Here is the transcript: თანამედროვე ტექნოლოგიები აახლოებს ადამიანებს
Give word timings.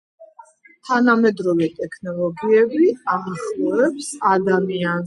თანამედროვე 0.87 1.69
ტექნოლოგიები 1.81 2.91
აახლოებს 3.19 4.13
ადამიანებს 4.37 4.97